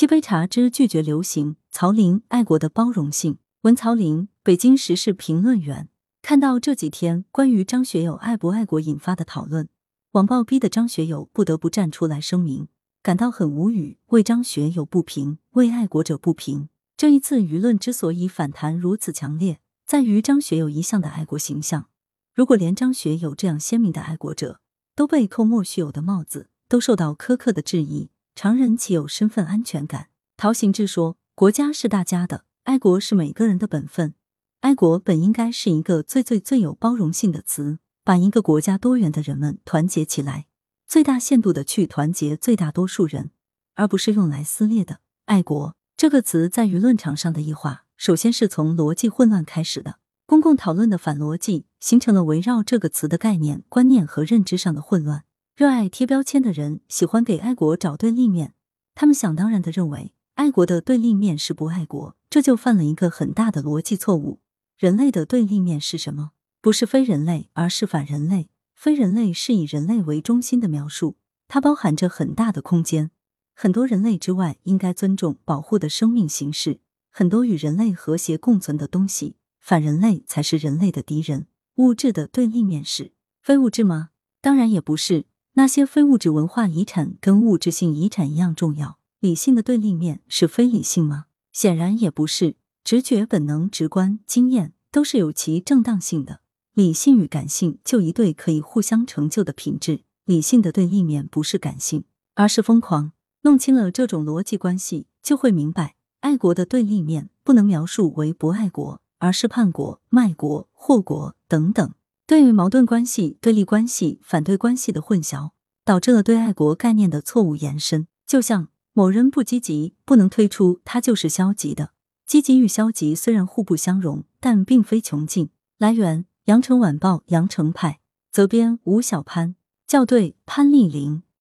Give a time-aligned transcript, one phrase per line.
[0.00, 3.36] 沏杯茶之拒绝流行，曹林爱国的包容性。
[3.64, 5.90] 文曹林，北京时事评论员。
[6.22, 9.68] 看到这几天关于张学友爱不爱国引发的讨论，
[10.12, 12.68] 网暴逼的张学友不得不站出来声明，
[13.02, 16.70] 感到很无语，为张学友不平，为爱国者不平。
[16.96, 21.90] 这一次舆论之所以反弹如此强烈，在于张学友一向的爱国形象。
[22.34, 24.62] 如果连张学友这样鲜明的爱国者
[24.96, 28.08] 都被扣莫须有的帽子，都受到苛刻的质疑。
[28.34, 30.08] 常人岂有身份安全感？
[30.36, 34.14] 陶行知说：“国家是大家的，爱国是每个人的本分。
[34.60, 40.46] 爱国本应该是一个最最最有包容性的词，把一个国家多元的人们团结起来，
[40.86, 43.30] 最大限度的去团结最大多数人，
[43.74, 45.00] 而不是用来撕裂的。
[45.26, 49.98] 爱国这个词在舆论场上的异化，首先是从逻辑混乱开始的。
[50.24, 55.24] 公共讨论的反逻辑，形成了围绕这个词的概念、观念和认知上的混乱。”
[55.56, 58.54] 热爱贴标签的人喜欢给爱国找对立面，
[58.94, 64.40] 他们想当然的认为爱国的对立面是不爱国，这就犯了一个很大的逻辑错误。
[64.78, 66.30] 人类的对立面是什么？
[66.62, 68.48] 不是非人类，而是反人类。
[68.74, 71.16] 非人类是以人类为中心的描述，
[71.48, 73.10] 它包含着很大的空间，
[73.54, 76.80] 很多人类之外应该尊重保护的生命形式，
[77.10, 79.36] 很多与人类和谐共存的东西。
[79.58, 81.46] 反人类才是人类的敌人。
[81.74, 84.10] 物质的对立面是非物质吗？
[84.40, 85.26] 当然也不是。
[85.54, 88.98] 那些非物质文化遗产跟物质性遗产一样重要。
[89.20, 91.26] 理性的对立面是非理性吗？
[91.52, 92.56] 显然也不是。
[92.82, 96.40] 直觉、本能、直观、经验都是有其正当性的。
[96.72, 100.04] 理性与感性就一对可以互相成就的品质。
[100.24, 103.12] 理性的对立面不是感性，而是疯狂。
[103.42, 111.92] 弄清了这种逻辑关系，就会明白，爱国的对立面不能描述为不爱国，而是叛国、卖国、祸国等等。
[112.30, 115.50] 对于矛盾关系、对立关系、反对关系的混淆，
[115.84, 118.06] 导致了对爱国概念的错误延伸。
[118.24, 121.90] 就像某人不积极，不能推出他就是消极的。
[122.24, 125.50] 积极与消极虽然互不相容，但并非穷尽。
[125.76, 127.98] 来源：羊城晚报羊城派，
[128.30, 129.56] 责编：吴小潘，
[129.88, 131.24] 校对：潘丽玲。